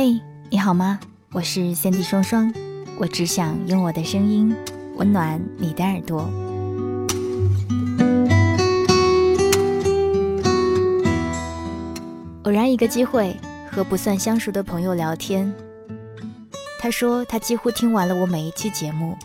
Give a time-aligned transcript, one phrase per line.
[0.00, 0.22] 嘿，
[0.52, 0.98] 你好吗？
[1.30, 2.52] 我是三 D 双双，
[2.98, 4.52] 我只想用我的声音
[4.96, 6.28] 温暖你的耳朵。
[12.42, 13.36] 偶然一个机会
[13.70, 15.54] 和不算相熟的朋友聊天，
[16.80, 19.16] 他说他几乎听完了我每一期节目，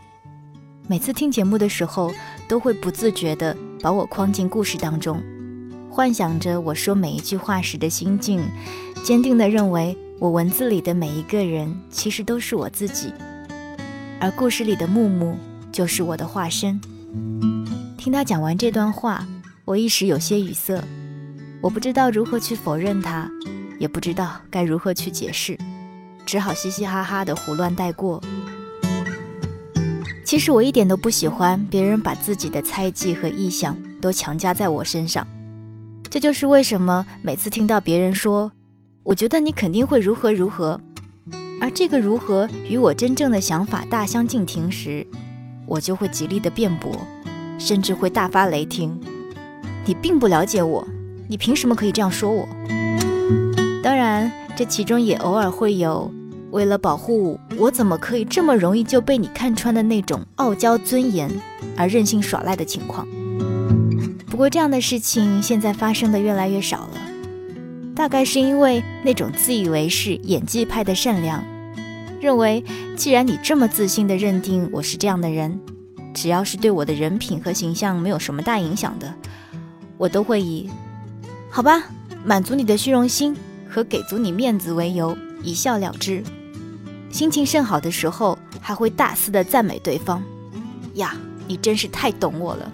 [0.88, 2.13] 每次听节目的时候
[2.47, 5.23] 都会不自觉地把我框进故事当中，
[5.89, 8.44] 幻想着我说每一句话时的心境，
[9.03, 9.97] 坚定地认为。
[10.17, 13.13] 我文字里的每一个人，其实都是我自己，
[14.17, 15.38] 而故事里的木木
[15.73, 16.80] 就是我的化身。
[17.97, 19.27] 听他讲完这段话，
[19.66, 20.81] 我一时有些语塞，
[21.59, 23.30] 我不知道如何去否认他，
[23.77, 25.57] 也不知道该如何去解释，
[26.25, 28.23] 只好嘻嘻哈哈的胡乱带过。
[30.23, 35.27] 其实我一点都不喜欢别人把自己的猜忌和臆想都强加在我身上，
[36.09, 38.50] 这就是为什么每次听到别人说。
[39.06, 40.81] 我觉得你肯定会如何如何，
[41.61, 45.06] 而这个如何与我真正的想法大相径庭时，
[45.67, 46.92] 我就会极力的辩驳，
[47.59, 49.00] 甚至会大发雷霆。
[49.86, 50.84] 你并不了解我，
[51.28, 52.47] 你凭什么可以这样说我？
[53.84, 56.12] 当然，这其中也偶尔会有
[56.50, 61.30] 为了保护我怎么可以这么容易就被你看穿的那种傲娇尊严
[61.78, 63.08] 而任性耍赖的情况。
[64.25, 67.05] 不过这样的事情现在发生的越来越少了。
[67.95, 71.41] 大概是因为那种自以为是演技派的善良，
[72.19, 72.61] 认为
[72.97, 75.57] 既然你这么自信的认定我是这样的人，
[76.13, 79.13] 只要是对我的人品和形象没有什么大影响的，
[79.97, 80.69] 我都会以
[81.50, 81.85] 好吧，
[82.25, 83.34] 满足你的虚荣心
[83.69, 86.22] 和给足你面子为由一笑了之。
[87.09, 90.22] 心情甚好的时候，还会大肆的赞美对方，
[90.95, 91.16] 呀，
[91.47, 92.69] 你真是太懂我了。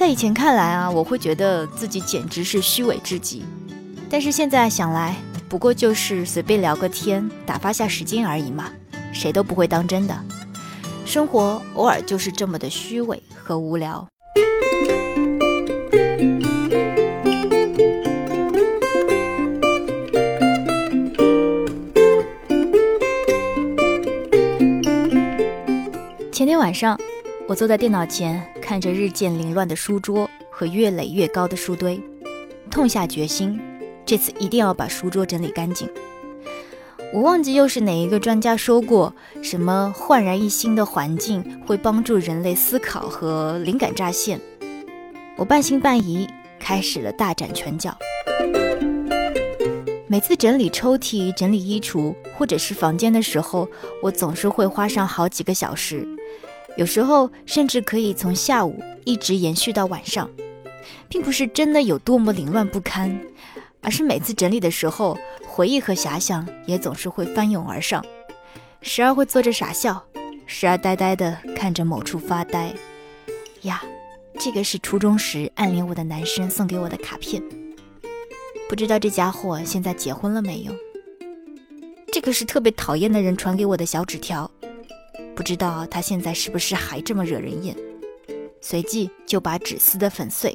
[0.00, 3.44] 在以前看来啊，我会觉得自己简直是虚伪至极。
[4.08, 5.14] 但是现在想来，
[5.46, 8.72] 不过就是随便聊个天，打发下时间而已嘛，
[9.12, 10.18] 谁都不会当真的。
[11.04, 14.08] 生活偶尔就是这么的虚伪和无聊。
[26.32, 26.98] 前天晚上。
[27.48, 28.40] 我坐在电脑前，
[28.70, 32.00] 看着日渐凌乱的书桌和越垒越高的书堆，
[32.70, 33.60] 痛下决心，
[34.06, 35.90] 这次一定要把书桌整理干净。
[37.12, 44.40] 我忘记又是哪一个专家说过，什么焕然一新的环境会帮助人类思考和灵感乍现。
[45.36, 46.28] 我半信半疑，
[46.60, 47.98] 开始了大展拳脚。
[50.06, 53.68] 每次整理抽屉、整理衣橱或者是房间的时候，
[54.00, 56.06] 我总是会花上好几个小时。
[56.80, 60.30] 有时候甚至可以从下午一直延续到晚上，
[61.10, 63.20] 并不是真的有多么凌乱不堪，
[63.82, 68.02] 而是每次整理的时候，回忆和遐想也总是会翻涌而上，
[68.80, 70.02] 时而会坐着傻笑，
[70.46, 72.72] 时而呆呆地看着某处发呆。
[73.60, 73.84] 呀，
[74.38, 77.42] 这个是初中时暗恋我的男生送给我的卡片，
[78.70, 80.72] 不知道这家伙现在结婚了没有？
[82.10, 84.50] 这个是特别讨厌的人传给我的小纸条。
[85.40, 87.74] 不知道他现在是不是还这么惹人厌？
[88.60, 90.54] 随即就把纸撕得粉碎。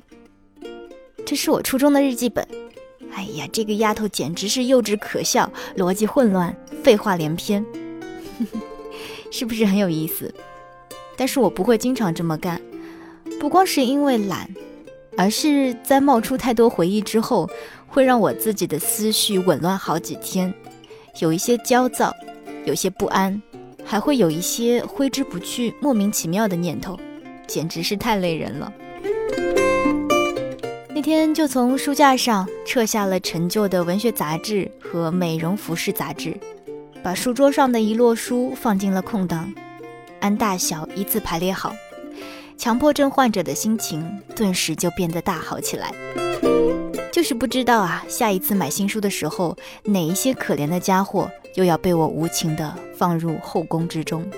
[1.25, 2.47] 这是我初中的日记本。
[3.11, 7.65] 哎呀，这个丫头简直是幼稚可笑，逻辑混乱，废话连篇，
[9.33, 10.31] 是不是很有意思？
[11.17, 12.61] 但是我不会经常这么干，
[13.39, 14.47] 不光是因为懒，
[15.17, 17.49] 而是在冒出太多回忆之后，
[17.87, 20.53] 会让我自己的思绪紊乱好几天，
[21.21, 22.15] 有一些焦躁，
[22.65, 23.41] 有些不安。
[23.85, 26.99] 还会有一些挥之不去、莫名其妙的念头，
[27.47, 28.73] 简直是太累人了。
[30.89, 36.35] 那天就从书架上撤下了陈旧的文学杂志和美容服饰杂志，
[37.03, 39.53] 把书桌上的一摞书放进了空档，
[40.21, 41.75] 按大小依次排列好。
[42.57, 45.93] 强迫症患者的心情顿时就变得大好起来。
[47.15, 51.31] 就是不知道啊，下一次买新书的时候，哪一些可怜的家伙。
[51.53, 54.29] 又要被我无情的放入后宫之中。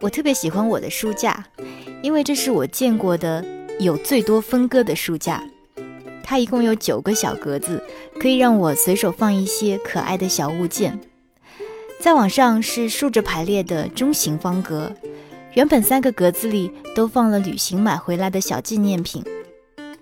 [0.00, 1.44] 我特别喜欢我的书架，
[2.00, 3.44] 因为这是我见过的
[3.78, 5.44] 有最多分割的书架。
[6.22, 7.84] 它一共有九个小格子，
[8.18, 10.98] 可以让我随手放一些可爱的小物件。
[12.00, 14.90] 再往上是竖着排列的中型方格，
[15.52, 19.22] 原本三个格子里都放了旅行买回来的小纪念品，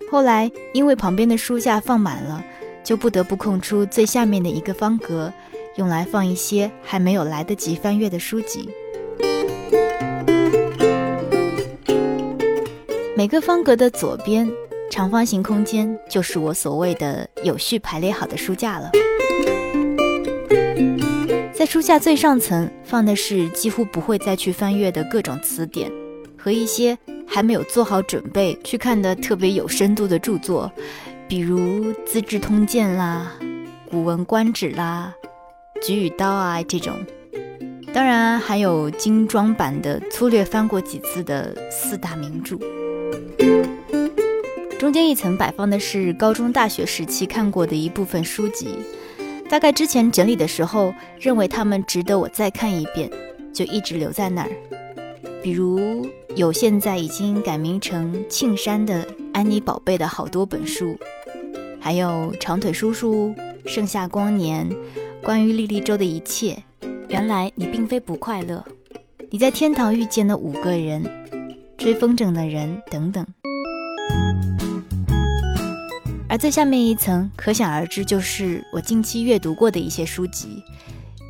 [0.09, 2.43] 后来因为旁边的书架放满了，
[2.85, 5.33] 就不得不空出最下面的一个方格，
[5.75, 8.71] 用来放一些还没有来得及翻阅的书籍。
[13.17, 14.49] 每个方格的左边
[14.89, 18.89] 长方形空间，就是我所谓的有序排列好的书架了。
[21.59, 25.91] 在书架最上层放的是几乎不会再去翻阅的各种词典，
[26.37, 26.97] 和一些
[27.27, 30.71] 还没有做好准备去看的特别有深度的著作，
[31.27, 31.59] 比如
[32.07, 33.33] 《资治通鉴》啦、
[33.91, 35.13] 《古文观止》啦、
[35.85, 36.95] 《举与刀》啊这种。
[37.93, 42.57] 当然还有精装版的、粗略翻过几次的四大名著。
[44.79, 48.77] 中间一层摆放的是高中、大学时期看过的一部分书籍。
[49.49, 53.11] 大概之前整理的时候，认为他们值得我再看一遍，
[53.53, 54.51] 就一直留在那儿。
[55.43, 56.07] 比如
[56.37, 60.99] 有现在已经改名成庆山的《安妮宝贝》的好多本书，
[61.81, 63.35] 还有长腿叔叔、
[63.65, 64.69] 盛夏光年、
[65.23, 66.57] 关于莉莉周的一切。
[67.09, 68.63] 原来你并非不快乐，
[69.31, 71.03] 你在天堂遇见的五个人，
[71.79, 73.27] 追风筝的人等等。
[76.31, 80.63] 而最下面一层，可想而知，就是我近期阅读过的一些书籍，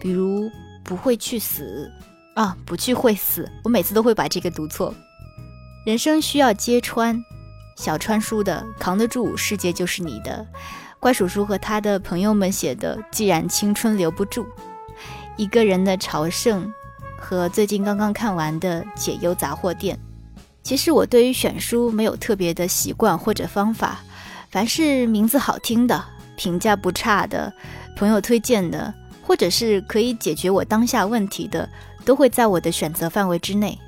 [0.00, 0.46] 比如
[0.82, 1.88] 《不会去死》
[2.40, 4.92] 啊，不去会死，我每次都会把这个读错。
[5.86, 7.24] 人生需要揭穿，
[7.76, 10.44] 小川书的《扛得住，世界就是你的》，
[10.98, 14.42] 怪叔叔和他的朋友们写的《既然青春留不住》，
[15.36, 16.68] 一个人的朝圣，
[17.16, 19.96] 和最近刚刚看完的《解忧杂货店》。
[20.64, 24.00] 其实我对于选书没有特别的习惯或者方法。
[24.50, 26.02] 凡是名字好听的、
[26.36, 27.52] 评价不差的、
[27.96, 28.92] 朋友推荐的，
[29.22, 31.68] 或者是可以解决我当下问题的，
[32.04, 33.78] 都会在我的选择范围之内。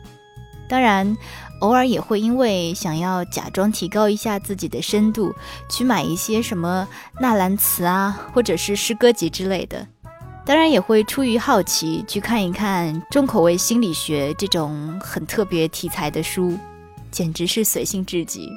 [0.68, 1.16] 当然，
[1.62, 5.34] 偶尔也会因为想要假装提高一下自己的深度，
[5.68, 6.86] 去买一些什么
[7.18, 9.86] 纳兰词啊，或者是诗歌集之类的。
[10.44, 16.56] 当然，也会出于好奇去看一看重口味心理学这种很特别题材的书，
[17.10, 18.48] 简直是随性至极。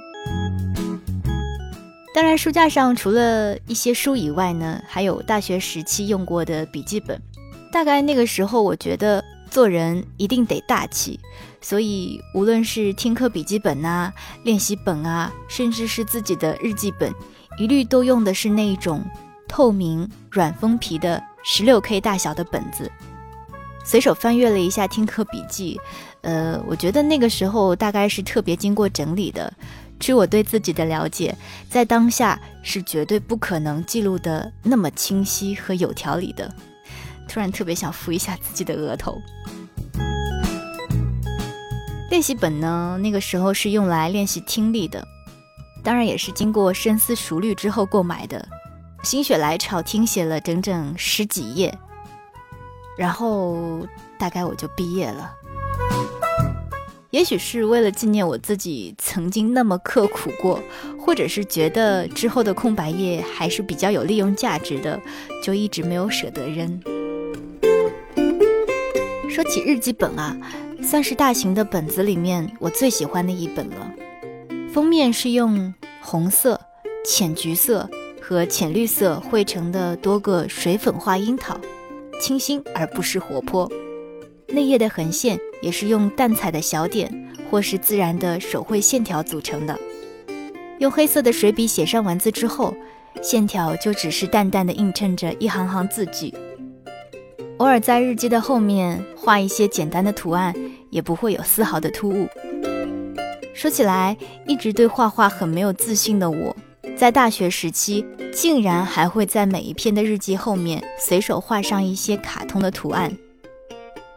[2.13, 7.19] 当然，书架上除了一些书以外呢，还有大学时期用过的笔记本。
[7.71, 11.19] 大概那个时候，我觉得做人一定得大气，
[11.60, 14.13] 所以无论是听课笔记本啊、
[14.44, 17.12] 练习本啊，甚至是自己的日记本，
[17.57, 19.04] 一律都用的是那种
[19.48, 22.92] 透明软封皮的十六 K 大小的本子。
[23.83, 25.80] 随手翻阅了一下听课笔记，
[26.21, 29.51] 呃，我觉得那个时候大概是特别经过整理的。
[30.00, 31.36] 据我对自己的了解，
[31.69, 36.54] 在当下是绝对不可能记录的那么清晰和有条理的。
[37.28, 39.22] 突然特别想扶一下自己的额头。
[42.10, 45.04] 练习本呢，那个时候是用来练习听力的，
[45.81, 48.45] 当然也是经过深思熟虑之后购买的。
[49.04, 51.78] 心血来潮听写了整整十几页，
[52.98, 53.88] 然后
[54.19, 55.34] 大概我就毕业了。
[57.13, 60.59] 也许是为了纪念我自己曾经那么刻苦过，
[60.97, 64.99] 或者是觉得之后的空白页还是比较有利用价值的，
[65.44, 66.81] 就一直没有舍得扔。
[69.30, 70.35] 说起日记本啊，
[70.81, 73.94] 算是大型的本子里面我最喜欢的一本了。
[74.73, 75.71] 封面是用
[76.02, 76.59] 红色、
[77.06, 77.87] 浅橘色
[78.19, 81.59] 和浅绿色绘成的多个水粉画樱桃，
[82.19, 83.71] 清新而不失活泼。
[84.47, 87.09] 内页的横线也是用淡彩的小点
[87.49, 89.79] 或是自然的手绘线条组成的。
[90.79, 92.75] 用黑色的水笔写上文字之后，
[93.21, 96.33] 线条就只是淡淡的映衬着一行行字句。
[97.57, 100.53] 偶尔在日记的后面画一些简单的图案，
[100.89, 102.27] 也不会有丝毫的突兀。
[103.53, 106.53] 说起来，一直对画画很没有自信的我，
[106.97, 113.15] 在大学时期竟然还会在每一篇的日记后面随手画上一些卡通的图案。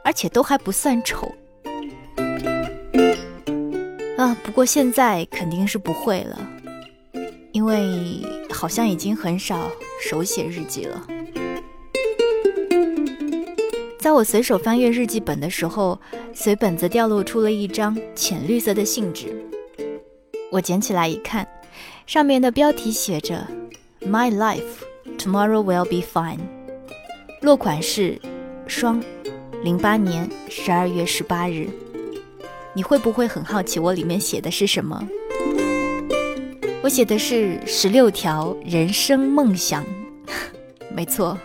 [0.07, 1.35] 而且都还不算丑
[4.17, 4.37] 啊！
[4.45, 6.49] 不过现在肯定是不会了，
[7.51, 9.69] 因为好像已经很少
[10.01, 11.05] 手写日记了。
[13.99, 16.01] 在我随手翻阅日记本的时候，
[16.33, 19.45] 随本子掉落出了一张浅绿色的信纸。
[20.53, 21.45] 我捡起来一看，
[22.07, 23.45] 上面的标题写着
[24.03, 24.85] “My life
[25.19, 26.39] tomorrow will be fine”，
[27.43, 28.21] 落款是
[28.69, 29.03] 双。
[29.63, 31.69] 零八年十二月十八日，
[32.75, 35.07] 你会不会很好奇我里面写的是什么？
[36.83, 39.85] 我写的是十六条人生梦想，
[40.95, 41.37] 没错。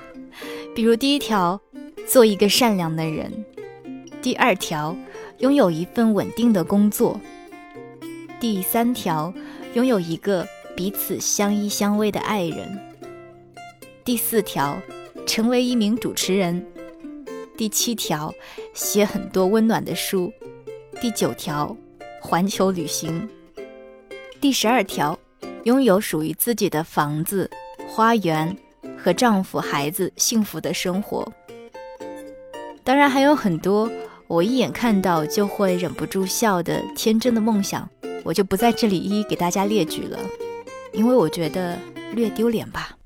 [0.76, 1.60] 比如第一条，
[2.08, 3.32] 做一个善良的人；
[4.22, 4.96] 第二条，
[5.40, 7.20] 拥有一份稳定的工作；
[8.40, 9.34] 第三条，
[9.74, 12.68] 拥有一个彼此相依相偎的爱人；
[14.06, 14.80] 第四条，
[15.26, 16.62] 成为一名主持人；
[17.62, 18.34] 第七条，
[18.74, 20.34] 写很多温暖的书。
[21.00, 21.78] 第九条，
[22.20, 23.30] 环球旅行。
[24.40, 25.20] 第十二条，
[25.66, 27.48] 拥有属于自己的房子、
[27.88, 28.58] 花园
[28.98, 31.32] 和丈夫、孩子幸福的生活。
[32.84, 33.88] 当然还有很多
[34.26, 37.88] 我一眼看到就会忍不住笑的天真的梦想，
[38.24, 40.18] 我就不在这里一一给大家列举了，
[40.94, 41.78] 因为我觉得
[42.16, 42.98] 略丢脸吧。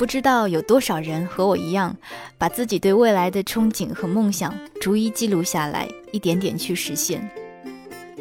[0.00, 1.94] 不知道有多少人和我一样，
[2.38, 7.28] 把自己对未来的憧憬和梦想逐一记录下来，一点点去实现。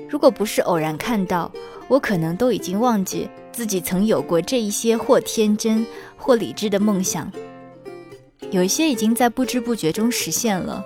[0.09, 1.49] 如果不是偶然看到，
[1.87, 7.31] 我可能都已经忘记自己曾有过这一些或天真或理智的梦想。
[8.51, 10.83] 有一些已经在不知不觉中实现了，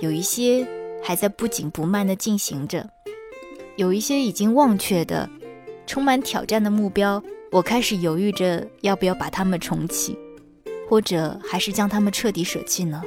[0.00, 0.68] 有一些
[1.02, 2.86] 还在不紧不慢地进行着，
[3.76, 5.30] 有一些已经忘却的、
[5.86, 7.24] 充满挑战的目标。
[7.52, 10.18] 我开始犹豫着要不要把它们重启，
[10.88, 13.02] 或者还是将它们彻底舍弃呢？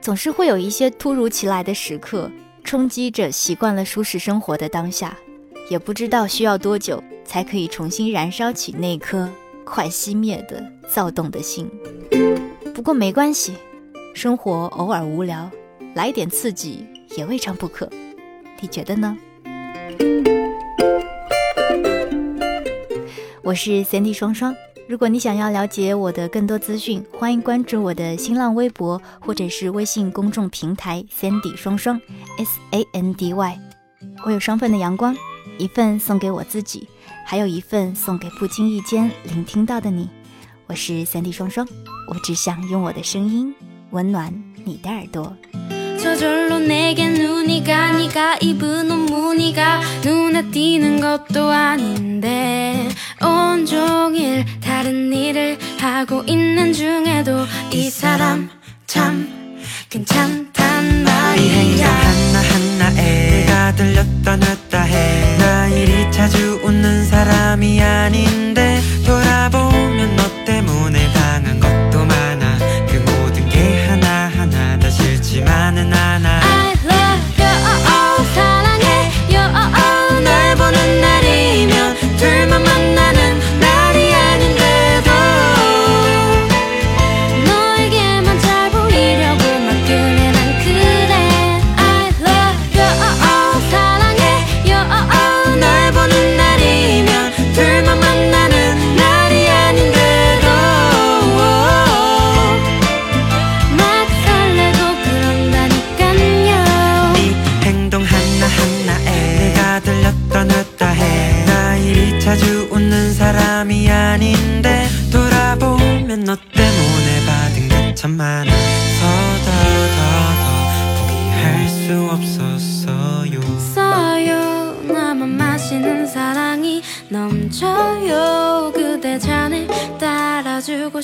[0.00, 2.30] 总是会有一些突如其来的时刻，
[2.62, 5.16] 冲击着习惯了舒适生活的当下，
[5.68, 9.28] 也不知道需要多久才可以重新燃烧起那颗
[9.64, 11.68] 快熄灭的躁动的心。
[12.72, 13.54] 不过没关系，
[14.14, 15.50] 生活偶尔无聊，
[15.94, 16.86] 来一点刺激
[17.16, 17.90] 也未尝不可。
[18.60, 19.16] 你觉得呢？
[23.42, 24.54] 我是 Sandy 双双，
[24.87, 31.99] 如果你想要了解我的更多资讯，欢迎关注我的新浪微博或者是微信公众平台 Sandy 双双
[32.37, 33.59] S A N D Y。
[34.25, 35.15] 我有双份的阳光，
[35.57, 36.89] 一份送给我自己，
[37.25, 40.09] 还有一份送给不经意间聆听到的你。
[40.67, 41.65] 我是 Sandy 双双，
[42.09, 43.53] 我只想用我的声音
[43.91, 44.33] 温暖
[44.65, 45.33] 你的耳朵。
[46.01, 52.89] 저절로 내게 눈이 가 네가 입은 옷 무늬가 눈에 띄는 것도 아닌데
[53.36, 58.48] 온종일 다른 일을 하고 있는 중에도 이 사람
[58.86, 59.28] 참
[59.90, 61.42] 괜찮단 말이야.
[61.42, 70.44] 이 행동 하나하나에 내가 들렸다 놨다 해 나 이리 자주 웃는 사람이 아닌데 돌아보면 너
[70.44, 71.85] 때문에 당한 것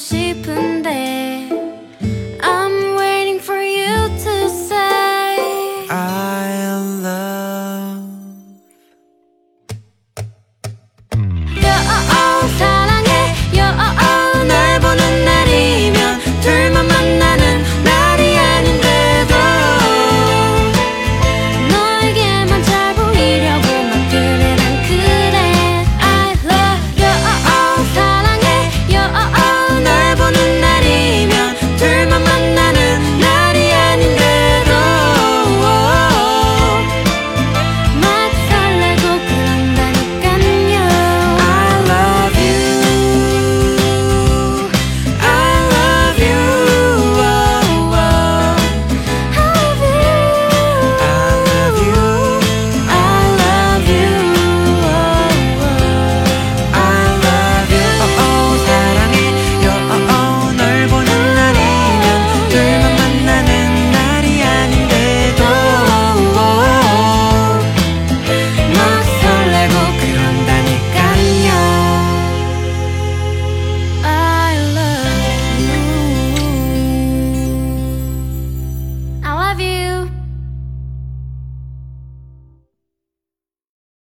[0.03, 1.62] 싶은데